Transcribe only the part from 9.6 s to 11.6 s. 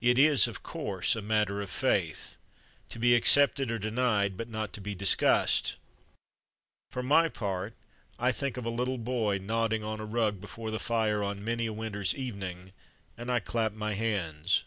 on a rug before the fire on